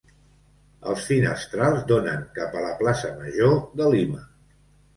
Els 0.93 1.03
finestrals 1.09 1.85
donen 1.93 2.25
cap 2.39 2.59
a 2.59 2.65
la 2.65 2.73
Plaça 2.81 3.15
Major 3.21 3.57
de 3.83 3.95
Lima. 3.97 4.29